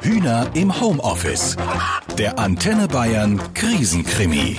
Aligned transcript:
Hühner 0.00 0.46
im 0.54 0.80
Homeoffice. 0.80 1.56
Der 2.16 2.38
Antenne 2.38 2.88
Bayern 2.88 3.40
Krisenkrimi. 3.52 4.56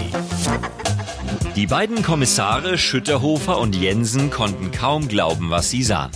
Die 1.56 1.68
beiden 1.68 2.04
Kommissare 2.04 2.78
Schütterhofer 2.78 3.58
und 3.58 3.76
Jensen 3.76 4.30
konnten 4.30 4.72
kaum 4.72 5.08
glauben, 5.08 5.50
was 5.50 5.70
sie 5.70 5.84
sahen. 5.84 6.12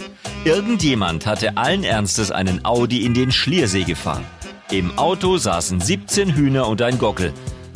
Irgendjemand 0.45 1.25
hatte 1.25 1.57
allen 1.57 1.83
Ernstes 1.83 2.31
einen 2.31 2.63
Audi 2.63 3.05
in 3.05 3.13
den 3.13 3.31
Schliersee 3.31 3.83
gefahren. 3.83 4.25
Im 4.69 4.97
Auto 4.97 5.37
saßen 5.37 5.81
17 5.81 6.35
Hühner 6.35 6.67
und 6.67 6.81
ein 6.81 6.97
Gockel. 6.99 7.33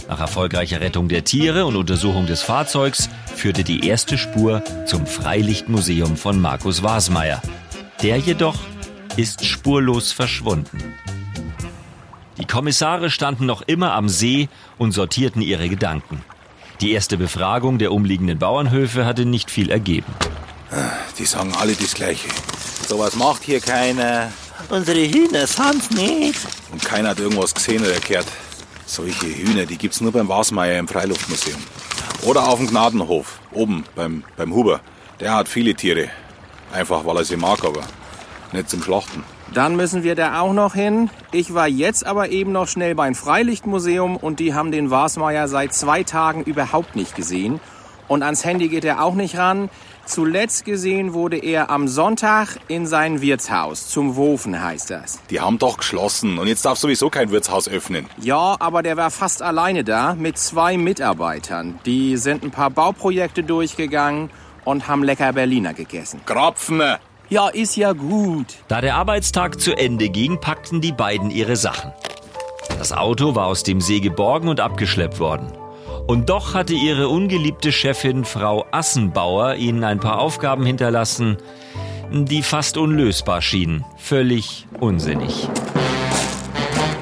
Nach 0.07 0.19
erfolgreicher 0.19 0.79
Rettung 0.79 1.09
der 1.09 1.23
Tiere 1.23 1.65
und 1.65 1.75
Untersuchung 1.75 2.27
des 2.27 2.41
Fahrzeugs 2.41 3.09
führte 3.35 3.63
die 3.63 3.87
erste 3.87 4.17
Spur 4.17 4.63
zum 4.85 5.05
Freilichtmuseum 5.05 6.17
von 6.17 6.39
Markus 6.39 6.83
Wasmeier. 6.83 7.41
Der 8.03 8.17
jedoch 8.17 8.57
ist 9.17 9.43
spurlos 9.43 10.11
verschwunden. 10.11 10.93
Die 12.37 12.45
Kommissare 12.45 13.09
standen 13.09 13.47
noch 13.47 13.63
immer 13.63 13.93
am 13.93 14.09
See 14.09 14.47
und 14.77 14.91
sortierten 14.91 15.41
ihre 15.41 15.69
Gedanken. 15.69 16.23
Die 16.81 16.91
erste 16.91 17.17
Befragung 17.17 17.79
der 17.79 17.91
umliegenden 17.91 18.37
Bauernhöfe 18.37 19.05
hatte 19.05 19.25
nicht 19.25 19.49
viel 19.49 19.71
ergeben. 19.71 20.13
Die 21.17 21.25
sagen 21.25 21.53
alle 21.59 21.73
das 21.73 21.95
Gleiche. 21.95 22.27
Sowas 22.87 23.15
macht 23.15 23.43
hier 23.43 23.59
keiner. 23.59 24.31
Unsere 24.69 24.99
Hühner 24.99 25.47
sind's 25.47 25.89
nicht. 25.89 26.39
Und 26.71 26.85
keiner 26.85 27.09
hat 27.09 27.19
irgendwas 27.19 27.55
gesehen 27.55 27.83
oder 27.83 27.99
gehört. 27.99 28.27
Solche 28.85 29.25
Hühner, 29.25 29.65
die 29.65 29.77
gibt's 29.77 29.99
nur 29.99 30.11
beim 30.11 30.29
Wasmeier 30.29 30.77
im 30.77 30.87
Freiluftmuseum. 30.87 31.59
Oder 32.21 32.47
auf 32.47 32.59
dem 32.59 32.67
Gnadenhof, 32.67 33.39
oben 33.51 33.83
beim, 33.95 34.23
beim 34.35 34.53
Huber. 34.53 34.79
Der 35.19 35.33
hat 35.33 35.47
viele 35.47 35.73
Tiere. 35.73 36.09
Einfach 36.71 37.03
weil 37.05 37.17
er 37.17 37.25
sie 37.25 37.37
mag, 37.37 37.63
aber 37.63 37.81
nicht 38.53 38.69
zum 38.69 38.81
Schlachten. 38.81 39.23
Dann 39.53 39.75
müssen 39.75 40.03
wir 40.03 40.15
da 40.15 40.39
auch 40.41 40.53
noch 40.53 40.73
hin. 40.73 41.09
Ich 41.31 41.53
war 41.53 41.67
jetzt 41.67 42.05
aber 42.05 42.29
eben 42.29 42.51
noch 42.51 42.67
schnell 42.67 42.95
beim 42.95 43.15
Freilichtmuseum 43.15 44.17
und 44.17 44.39
die 44.39 44.53
haben 44.53 44.71
den 44.71 44.91
Wasmeier 44.91 45.47
seit 45.47 45.73
zwei 45.73 46.03
Tagen 46.03 46.43
überhaupt 46.43 46.95
nicht 46.95 47.15
gesehen. 47.15 47.59
Und 48.07 48.23
ans 48.23 48.45
Handy 48.45 48.69
geht 48.69 48.85
er 48.85 49.03
auch 49.03 49.15
nicht 49.15 49.37
ran. 49.37 49.69
Zuletzt 50.05 50.63
gesehen 50.63 51.13
wurde 51.13 51.37
er 51.37 51.69
am 51.69 51.89
Sonntag 51.89 52.57
in 52.69 52.87
sein 52.87 53.19
Wirtshaus. 53.21 53.89
Zum 53.89 54.15
Wofen 54.15 54.61
heißt 54.61 54.89
das. 54.89 55.19
Die 55.29 55.41
haben 55.41 55.59
doch 55.59 55.77
geschlossen 55.77 56.37
und 56.39 56.47
jetzt 56.47 56.63
darf 56.63 56.77
sowieso 56.77 57.09
kein 57.09 57.31
Wirtshaus 57.31 57.67
öffnen. 57.67 58.05
Ja, 58.21 58.55
aber 58.59 58.83
der 58.83 58.95
war 58.95 59.11
fast 59.11 59.41
alleine 59.41 59.83
da 59.83 60.15
mit 60.15 60.37
zwei 60.37 60.77
Mitarbeitern. 60.77 61.79
Die 61.85 62.15
sind 62.15 62.43
ein 62.43 62.51
paar 62.51 62.69
Bauprojekte 62.69 63.43
durchgegangen 63.43 64.29
und 64.63 64.87
haben 64.87 65.03
lecker 65.03 65.33
Berliner 65.33 65.73
gegessen. 65.73 66.21
Krapfen! 66.25 66.81
Ja, 67.29 67.49
ist 67.49 67.75
ja 67.75 67.91
gut. 67.91 68.45
Da 68.69 68.79
der 68.79 68.95
Arbeitstag 68.95 69.59
zu 69.59 69.75
Ende 69.75 70.09
ging, 70.09 70.39
packten 70.39 70.79
die 70.79 70.93
beiden 70.93 71.29
ihre 71.29 71.57
Sachen. 71.57 71.91
Das 72.77 72.93
Auto 72.93 73.35
war 73.35 73.47
aus 73.47 73.63
dem 73.63 73.81
See 73.81 73.99
geborgen 73.99 74.47
und 74.47 74.61
abgeschleppt 74.61 75.19
worden. 75.19 75.51
Und 76.07 76.29
doch 76.29 76.53
hatte 76.53 76.73
ihre 76.73 77.09
ungeliebte 77.09 77.73
Chefin 77.73 78.23
Frau 78.23 78.65
Assenbauer 78.71 79.55
ihnen 79.55 79.83
ein 79.83 79.99
paar 79.99 80.19
Aufgaben 80.19 80.65
hinterlassen, 80.65 81.37
die 82.11 82.43
fast 82.43 82.77
unlösbar 82.77 83.41
schienen. 83.41 83.83
Völlig 83.97 84.65
unsinnig. 84.79 85.49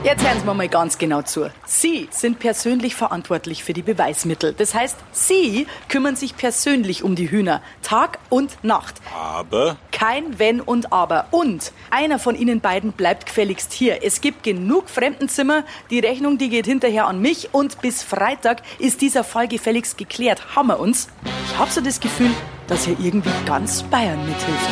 Jetzt 0.06 0.23
hören 0.23 0.39
Sie 0.39 0.45
mir 0.45 0.53
mal 0.53 0.70
ganz 0.70 1.00
genau 1.00 1.23
zu. 1.23 1.52
Sie 1.66 2.08
sind 2.11 2.38
persönlich 2.38 2.94
verantwortlich 2.94 3.64
für 3.64 3.73
die 3.73 3.81
Beweismittel. 3.81 4.53
Das 4.53 4.75
heißt, 4.75 4.95
Sie 5.11 5.66
kümmern 5.89 6.16
sich 6.16 6.38
persönlich 6.38 7.02
um 7.02 7.16
die 7.16 7.31
Hühner. 7.31 7.59
Tag 7.81 8.20
und 8.30 8.64
Nacht. 8.64 9.02
Aber 9.20 9.78
Kein 9.92 10.38
Wenn 10.38 10.61
und 10.61 10.94
Aber. 10.94 11.26
Und 11.31 11.72
einer 11.89 12.20
von 12.20 12.36
Ihnen 12.36 12.61
beiden 12.61 12.92
bleibt 12.92 13.26
gefälligst 13.26 13.73
hier. 13.73 14.03
Es 14.03 14.22
gibt 14.22 14.44
genug 14.44 14.89
Fremdenzimmer. 14.89 15.64
Die 15.89 16.02
Rechnung, 16.02 16.38
die 16.38 16.50
geht 16.50 16.67
hinterher 16.67 17.08
an 17.08 17.20
mich. 17.20 17.56
Und 17.56 17.81
bis 17.81 18.03
Freitag 18.03 18.61
ist 18.78 19.02
dieser 19.02 19.23
Fall 19.23 19.48
gefälligst 19.48 19.98
geklärt. 19.98 20.55
Haben 20.55 20.67
wir 20.67 20.80
uns? 20.80 21.10
Ich 21.48 21.58
habe 21.58 21.71
so 21.71 21.82
das 21.82 21.99
Gefühl, 21.99 22.30
dass 22.67 22.86
hier 22.86 22.95
irgendwie 22.99 23.32
ganz 23.48 23.82
Bayern 23.82 24.20
mithilft. 24.20 24.70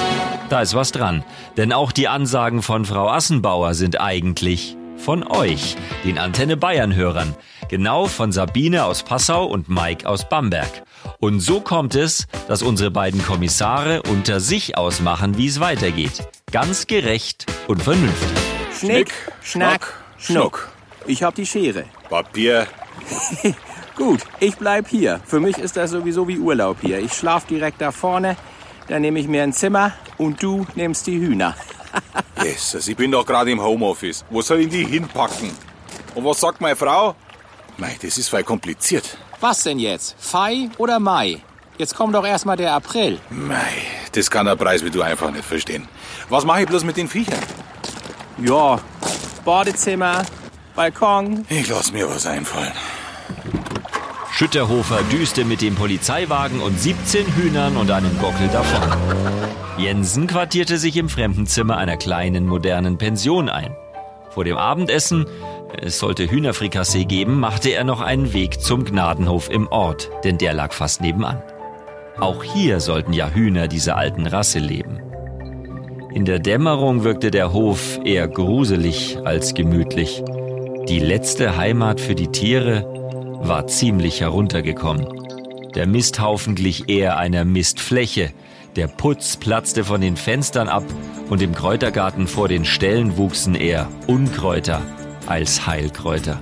Da 0.50 0.62
ist 0.62 0.76
was 0.76 0.92
dran. 0.92 1.26
Denn 1.58 1.74
auch 1.74 1.92
die 1.92 2.08
Ansagen 2.08 2.62
von 2.62 2.86
Frau 2.86 3.10
Assenbauer 3.10 3.74
sind 3.74 4.00
eigentlich 4.00 4.78
von 5.03 5.28
euch, 5.28 5.75
den 6.06 6.18
Antenne 6.18 6.56
Bayern 6.56 6.96
Hörern. 6.96 7.36
Genau 7.69 8.06
von 8.08 8.31
Sabine 8.31 8.86
aus 8.86 9.03
Passau 9.03 9.46
und 9.46 9.68
Mike 9.68 10.08
aus 10.08 10.30
Bamberg. 10.30 10.84
Und 11.19 11.41
so 11.41 11.59
kommt 11.59 11.94
es, 11.94 12.25
dass 12.47 12.64
unsere 12.64 12.90
beiden 12.90 13.22
Kommissare 13.22 14.02
unter 14.03 14.40
sich 14.40 14.78
ausmachen, 14.78 15.38
wie 15.38 15.47
es 15.47 15.59
weitergeht. 15.59 16.25
Ganz 16.52 16.88
gerecht 16.88 17.46
und 17.68 17.84
vernünftig. 17.84 18.38
Schnick, 18.80 19.13
Schnack, 19.42 19.94
Schnuck. 20.18 20.69
Ich 21.06 21.22
hab 21.22 21.36
die 21.36 21.46
Schere. 21.46 21.84
Papier. 22.09 22.68
Gut, 23.97 24.22
ich 24.40 24.56
bleib 24.56 24.88
hier. 24.88 25.19
Für 25.25 25.42
mich 25.42 25.58
ist 25.58 25.75
das 25.75 25.92
sowieso 25.92 26.28
wie 26.30 26.40
Urlaub 26.40 26.78
hier. 26.81 27.00
Ich 27.00 27.13
schlaf 27.13 27.46
direkt 27.46 27.81
da 27.81 27.92
vorne, 27.92 28.38
dann 28.88 29.02
nehme 29.02 29.19
ich 29.19 29.28
mir 29.28 29.44
ein 29.44 29.53
Zimmer 29.53 29.92
und 30.18 30.42
du 30.42 30.66
nimmst 30.75 31.08
die 31.08 31.19
Hühner. 31.19 31.56
Jesus, 32.44 32.88
ich 32.88 32.98
bin 32.98 33.12
doch 33.12 33.26
gerade 33.26 33.52
im 33.52 33.62
Homeoffice. 33.62 34.26
Wo 34.30 34.42
soll 34.42 34.59
ich 34.62 34.70
die 34.70 34.86
hinpacken? 34.86 35.52
Und 36.16 36.26
was 36.26 36.40
sagt 36.42 36.59
meine 36.59 36.76
Frau? 36.76 37.16
Mei, 37.78 37.96
das 38.02 38.18
ist 38.18 38.30
voll 38.30 38.44
kompliziert. 38.44 39.18
Was 39.40 39.64
denn 39.64 39.80
jetzt? 39.80 40.16
Fei 40.20 40.70
oder 40.78 41.00
Mai? 41.00 41.42
Jetzt 41.78 41.96
kommt 41.96 42.14
doch 42.14 42.26
erstmal 42.26 42.58
der 42.58 42.74
April. 42.74 43.20
Mei, 43.30 43.74
das 44.12 44.30
kann 44.30 44.46
der 44.46 44.56
Preis 44.56 44.84
wie 44.84 44.92
du 44.92 45.02
einfach 45.02 45.31
nicht 45.31 45.46
verstehen. 45.46 45.88
Was 46.30 46.46
mache 46.46 46.62
ich 46.62 46.68
bloß 46.68 46.84
mit 46.84 46.98
den 46.98 47.08
Viechern? 47.08 47.40
Ja, 48.38 48.80
Badezimmer, 49.46 50.24
Balkon. 50.75 51.46
Ich 51.50 51.70
lass 51.70 51.92
mir 51.92 52.10
was 52.10 52.25
einfallen. 52.25 52.74
Schütterhofer 54.31 55.02
düste 55.04 55.46
mit 55.46 55.62
dem 55.62 55.75
Polizeiwagen 55.75 56.60
und 56.60 56.80
17 56.80 57.36
Hühnern 57.36 57.78
und 57.78 57.90
einem 57.92 58.18
Gockel 58.20 58.48
davon. 58.50 59.62
Jensen 59.78 60.28
quartierte 60.28 60.78
sich 60.78 60.98
im 60.98 61.10
Fremdenzimmer 61.10 61.78
einer 61.78 61.98
kleinen 61.98 62.46
modernen 62.46 62.98
Pension 62.98 63.50
ein. 63.50 63.76
Vor 64.30 64.44
dem 64.44 64.56
Abendessen, 64.56 65.26
es 65.82 66.00
sollte 66.00 66.30
Hühnerfrikassee 66.30 67.06
geben, 67.06 67.40
machte 67.40 67.70
er 67.70 67.84
noch 67.84 68.02
einen 68.02 68.34
Weg 68.34 68.62
zum 68.62 68.86
Gnadenhof 68.86 69.50
im 69.50 69.68
Ort, 69.68 70.10
denn 70.24 70.38
der 70.38 70.54
lag 70.54 70.74
fast 70.74 71.02
nebenan. 71.02 71.42
Auch 72.20 72.44
hier 72.44 72.80
sollten 72.80 73.14
ja 73.14 73.30
Hühner 73.30 73.68
dieser 73.68 73.98
alten 73.98 74.28
Rasse 74.28 74.60
leben. 74.60 75.02
In 76.14 76.26
der 76.26 76.38
Dämmerung 76.38 77.04
wirkte 77.04 77.32
der 77.32 77.54
Hof 77.54 78.00
eher 78.06 78.28
gruselig 78.28 79.18
als 79.26 79.56
gemütlich. 79.56 80.24
Die 80.88 81.00
letzte 81.00 81.58
Heimat 81.58 82.00
für 82.00 82.14
die 82.14 82.28
Tiere 82.28 82.86
war 83.42 83.66
ziemlich 83.66 84.22
heruntergekommen. 84.22 85.08
Der 85.74 85.88
Misthaufen 85.88 86.54
glich 86.54 86.88
eher 86.88 87.18
einer 87.18 87.46
Mistfläche. 87.46 88.32
Der 88.76 88.88
Putz 88.88 89.38
platzte 89.38 89.84
von 89.84 90.02
den 90.02 90.18
Fenstern 90.18 90.68
ab 90.68 90.84
und 91.30 91.44
im 91.44 91.54
Kräutergarten 91.54 92.28
vor 92.28 92.48
den 92.48 92.66
Ställen 92.66 93.18
wuchsen 93.18 93.54
eher 93.54 93.88
Unkräuter 94.08 94.82
als 95.28 95.68
Heilkräuter. 95.68 96.40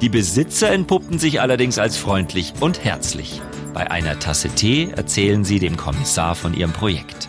Die 0.00 0.08
Besitzer 0.08 0.70
entpuppten 0.70 1.18
sich 1.18 1.42
allerdings 1.42 1.78
als 1.78 1.98
freundlich 1.98 2.54
und 2.60 2.82
herzlich. 2.82 3.42
Bei 3.74 3.90
einer 3.90 4.18
Tasse 4.18 4.48
Tee 4.48 4.90
erzählen 4.96 5.44
sie 5.44 5.58
dem 5.58 5.76
Kommissar 5.76 6.34
von 6.34 6.54
ihrem 6.54 6.72
Projekt. 6.72 7.28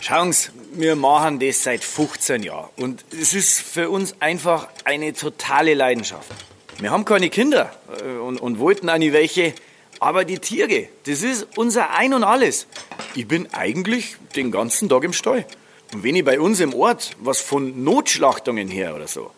Schauen 0.00 0.32
Sie, 0.32 0.50
wir 0.72 0.96
machen 0.96 1.38
das 1.38 1.62
seit 1.62 1.84
15 1.84 2.42
Jahren 2.42 2.70
und 2.76 3.04
es 3.12 3.34
ist 3.34 3.60
für 3.60 3.88
uns 3.88 4.16
einfach 4.20 4.68
eine 4.84 5.12
totale 5.12 5.74
Leidenschaft. 5.74 6.32
Wir 6.80 6.90
haben 6.90 7.04
keine 7.04 7.30
Kinder 7.30 7.72
äh, 8.04 8.18
und, 8.18 8.40
und 8.40 8.58
wollten 8.58 8.90
auch 8.90 8.98
nicht 8.98 9.12
welche, 9.12 9.54
aber 10.00 10.24
die 10.24 10.38
Tiere, 10.38 10.88
das 11.06 11.22
ist 11.22 11.46
unser 11.56 11.90
Ein 11.90 12.14
und 12.14 12.24
Alles. 12.24 12.66
Ich 13.14 13.26
bin 13.26 13.52
eigentlich 13.52 14.16
den 14.36 14.50
ganzen 14.50 14.88
Tag 14.88 15.04
im 15.04 15.12
Stall. 15.12 15.46
Und 15.92 16.02
wenn 16.02 16.16
ich 16.16 16.24
bei 16.24 16.40
uns 16.40 16.60
im 16.60 16.74
Ort 16.74 17.12
was 17.20 17.40
von 17.40 17.84
Notschlachtungen 17.84 18.68
her 18.68 18.94
oder 18.94 19.06
so, 19.06 19.30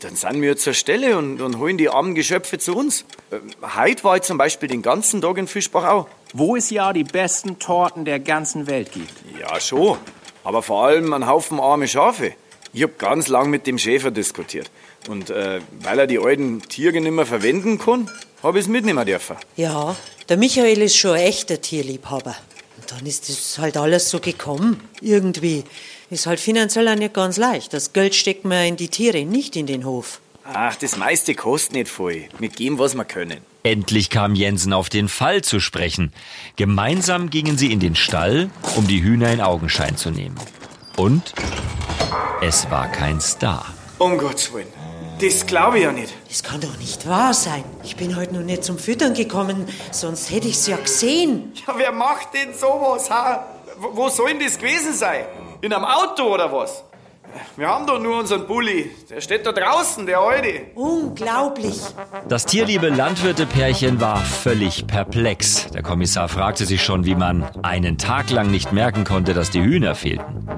dann 0.00 0.16
sind 0.16 0.42
wir 0.42 0.56
zur 0.56 0.74
Stelle 0.74 1.18
und, 1.18 1.40
und 1.40 1.58
holen 1.58 1.76
die 1.76 1.88
armen 1.88 2.14
Geschöpfe 2.14 2.58
zu 2.58 2.76
uns. 2.76 3.04
Ähm, 3.32 3.50
Heute 3.76 4.04
war 4.04 4.16
ich 4.16 4.22
zum 4.22 4.38
Beispiel 4.38 4.68
den 4.68 4.82
ganzen 4.82 5.20
Tag 5.20 5.38
in 5.38 5.48
Fischbachau. 5.48 6.08
Wo 6.34 6.56
es 6.56 6.70
ja 6.70 6.92
die 6.92 7.04
besten 7.04 7.58
Torten 7.58 8.04
der 8.04 8.20
ganzen 8.20 8.66
Welt 8.66 8.92
gibt. 8.92 9.12
Ja, 9.40 9.58
schon. 9.60 9.98
Aber 10.44 10.62
vor 10.62 10.84
allem 10.84 11.12
ein 11.12 11.26
Haufen 11.26 11.58
arme 11.58 11.88
Schafe. 11.88 12.34
Ich 12.72 12.82
hab 12.82 12.98
ganz 12.98 13.28
lang 13.28 13.50
mit 13.50 13.66
dem 13.66 13.78
Schäfer 13.78 14.10
diskutiert. 14.10 14.70
Und 15.08 15.30
äh, 15.30 15.60
weil 15.80 15.98
er 15.98 16.06
die 16.06 16.18
alten 16.18 16.62
Tiere 16.62 17.00
nicht 17.00 17.12
mehr 17.12 17.26
verwenden 17.26 17.78
kann, 17.78 18.10
habe 18.42 18.58
ich 18.58 18.64
es 18.64 18.68
mitnehmen 18.70 19.04
dürfen. 19.06 19.36
Ja, 19.56 19.96
der 20.28 20.36
Michael 20.36 20.80
ist 20.82 20.96
schon 20.96 21.12
ein 21.16 21.22
echter 21.22 21.60
Tierliebhaber. 21.60 22.36
Und 22.80 22.92
dann 22.92 23.06
ist 23.06 23.28
das 23.28 23.58
halt 23.58 23.76
alles 23.76 24.08
so 24.10 24.20
gekommen. 24.20 24.80
Irgendwie. 25.00 25.64
Ist 26.10 26.26
halt 26.26 26.40
finanziell 26.40 26.88
auch 26.88 26.94
nicht 26.94 27.12
ganz 27.12 27.36
leicht. 27.36 27.72
Das 27.74 27.92
Geld 27.92 28.14
steckt 28.14 28.44
man 28.44 28.64
in 28.66 28.76
die 28.76 28.88
Tiere, 28.88 29.24
nicht 29.24 29.56
in 29.56 29.66
den 29.66 29.84
Hof. 29.84 30.20
Ach, 30.44 30.74
das 30.76 30.96
meiste 30.96 31.34
kostet 31.34 31.74
nicht 31.74 31.88
viel. 31.90 32.28
Wir 32.38 32.48
geben, 32.48 32.78
was 32.78 32.94
wir 32.94 33.04
können. 33.04 33.40
Endlich 33.62 34.08
kam 34.08 34.34
Jensen 34.34 34.72
auf 34.72 34.88
den 34.88 35.08
Fall 35.08 35.42
zu 35.42 35.60
sprechen. 35.60 36.12
Gemeinsam 36.56 37.28
gingen 37.28 37.58
sie 37.58 37.70
in 37.70 37.80
den 37.80 37.94
Stall, 37.94 38.48
um 38.76 38.86
die 38.86 39.02
Hühner 39.02 39.30
in 39.30 39.42
Augenschein 39.42 39.98
zu 39.98 40.10
nehmen. 40.10 40.36
Und 40.96 41.34
Es 42.40 42.70
war 42.70 42.90
kein 42.90 43.20
Star. 43.20 43.66
Um 43.98 44.16
Gottes 44.16 44.52
Willen. 44.52 44.77
Das 45.20 45.46
glaube 45.46 45.78
ich 45.78 45.84
ja 45.84 45.92
nicht. 45.92 46.14
Das 46.28 46.42
kann 46.44 46.60
doch 46.60 46.76
nicht 46.78 47.08
wahr 47.08 47.34
sein. 47.34 47.64
Ich 47.82 47.96
bin 47.96 48.16
heute 48.16 48.34
noch 48.34 48.42
nicht 48.44 48.62
zum 48.62 48.78
Füttern 48.78 49.14
gekommen, 49.14 49.66
sonst 49.90 50.30
hätte 50.30 50.46
ich's 50.46 50.66
ja 50.68 50.76
gesehen. 50.76 51.52
Ja, 51.66 51.74
wer 51.76 51.92
macht 51.92 52.34
denn 52.34 52.54
sowas, 52.54 53.10
ha? 53.10 53.44
Wo 53.78 53.96
wo 53.96 54.08
soll 54.08 54.28
denn 54.30 54.40
das 54.40 54.58
gewesen 54.58 54.92
sein? 54.92 55.24
In 55.60 55.72
einem 55.72 55.84
Auto 55.84 56.32
oder 56.34 56.52
was? 56.52 56.84
Wir 57.56 57.68
haben 57.68 57.86
doch 57.86 57.98
nur 58.00 58.18
unseren 58.18 58.46
Bulli. 58.46 58.90
Der 59.10 59.20
steht 59.20 59.44
da 59.44 59.52
draußen, 59.52 60.06
der 60.06 60.18
alte. 60.20 60.66
Unglaublich. 60.74 61.78
Das 62.28 62.46
tierliebe 62.46 62.88
Landwirtepärchen 62.88 64.00
war 64.00 64.18
völlig 64.18 64.86
perplex. 64.86 65.66
Der 65.72 65.82
Kommissar 65.82 66.28
fragte 66.28 66.64
sich 66.64 66.82
schon, 66.82 67.04
wie 67.04 67.14
man 67.14 67.44
einen 67.62 67.98
Tag 67.98 68.30
lang 68.30 68.50
nicht 68.50 68.72
merken 68.72 69.04
konnte, 69.04 69.34
dass 69.34 69.50
die 69.50 69.62
Hühner 69.62 69.94
fehlten. 69.94 70.48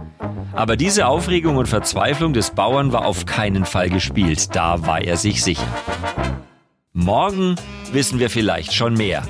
Aber 0.60 0.76
diese 0.76 1.06
Aufregung 1.06 1.56
und 1.56 1.68
Verzweiflung 1.68 2.34
des 2.34 2.50
Bauern 2.50 2.92
war 2.92 3.06
auf 3.06 3.24
keinen 3.24 3.64
Fall 3.64 3.88
gespielt. 3.88 4.54
Da 4.54 4.86
war 4.86 5.00
er 5.00 5.16
sich 5.16 5.42
sicher. 5.42 5.66
Morgen 6.92 7.54
wissen 7.92 8.18
wir 8.18 8.28
vielleicht 8.28 8.74
schon 8.74 8.92
mehr. 8.92 9.22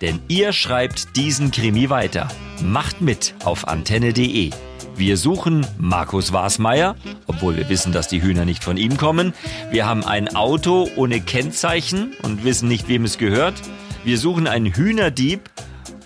Denn 0.00 0.18
ihr 0.28 0.54
schreibt 0.54 1.14
diesen 1.14 1.50
Krimi 1.50 1.90
weiter. 1.90 2.28
Macht 2.64 3.02
mit 3.02 3.34
auf 3.44 3.68
antenne.de. 3.68 4.50
Wir 4.96 5.16
suchen 5.18 5.66
Markus 5.76 6.32
Wasmeier, 6.32 6.96
obwohl 7.26 7.58
wir 7.58 7.68
wissen, 7.68 7.92
dass 7.92 8.08
die 8.08 8.22
Hühner 8.22 8.46
nicht 8.46 8.64
von 8.64 8.78
ihm 8.78 8.96
kommen. 8.96 9.34
Wir 9.70 9.84
haben 9.84 10.06
ein 10.06 10.34
Auto 10.34 10.88
ohne 10.96 11.20
Kennzeichen 11.20 12.14
und 12.22 12.44
wissen 12.44 12.66
nicht, 12.66 12.88
wem 12.88 13.04
es 13.04 13.18
gehört. 13.18 13.56
Wir 14.04 14.16
suchen 14.16 14.46
einen 14.46 14.72
Hühnerdieb 14.72 15.50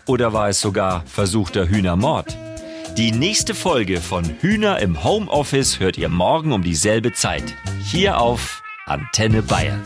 oder 0.06 0.32
war 0.32 0.48
es 0.48 0.60
sogar 0.60 1.04
versuchter 1.06 1.68
Hühnermord? 1.68 2.36
Die 2.98 3.10
nächste 3.10 3.54
Folge 3.54 4.02
von 4.02 4.22
Hühner 4.42 4.78
im 4.80 5.02
Homeoffice 5.02 5.80
hört 5.80 5.96
ihr 5.96 6.10
morgen 6.10 6.52
um 6.52 6.62
dieselbe 6.62 7.14
Zeit. 7.14 7.56
Hier 7.82 8.20
auf 8.20 8.62
Antenne 8.84 9.40
Bayern. 9.42 9.82